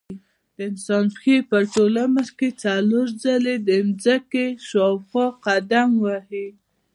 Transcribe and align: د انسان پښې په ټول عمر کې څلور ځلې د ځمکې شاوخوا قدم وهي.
د 0.55 0.57
انسان 0.69 1.05
پښې 1.15 1.35
په 1.49 1.57
ټول 1.73 1.93
عمر 2.05 2.27
کې 2.37 2.49
څلور 2.63 3.05
ځلې 3.23 3.55
د 3.67 3.69
ځمکې 4.03 4.45
شاوخوا 4.67 5.27
قدم 5.45 5.89
وهي. 6.03 6.47